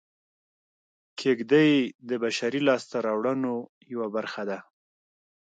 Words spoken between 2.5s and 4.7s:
لاسته راوړنو یوه برخه ده